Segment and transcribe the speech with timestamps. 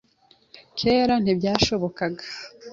[0.77, 2.23] Kera ntibyashobokaga.